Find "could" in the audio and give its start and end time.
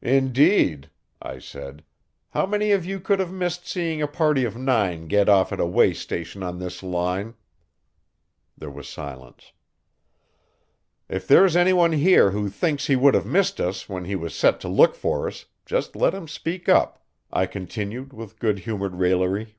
2.98-3.18